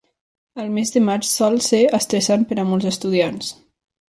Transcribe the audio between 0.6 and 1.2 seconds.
El mes de